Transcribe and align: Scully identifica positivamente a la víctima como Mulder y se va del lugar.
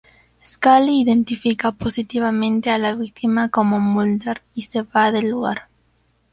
Scully 0.43 0.99
identifica 1.01 1.71
positivamente 1.73 2.71
a 2.71 2.79
la 2.79 2.95
víctima 2.95 3.49
como 3.49 3.79
Mulder 3.79 4.41
y 4.55 4.63
se 4.63 4.81
va 4.81 5.11
del 5.11 5.29
lugar. 5.29 5.69